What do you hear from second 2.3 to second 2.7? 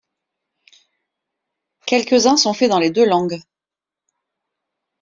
sont